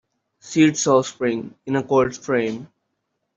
Seed- 0.39 0.77
sow 0.77 1.03
spring 1.03 1.53
in 1.67 1.75
a 1.75 1.83
cold 1.83 2.17
frame. 2.17 2.69